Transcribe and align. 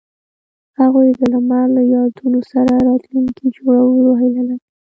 هغوی 0.79 1.09
د 1.19 1.21
لمر 1.33 1.65
له 1.75 1.81
یادونو 1.93 2.39
سره 2.51 2.73
راتلونکی 2.87 3.45
جوړولو 3.57 4.11
هیله 4.21 4.41
لرله. 4.49 4.65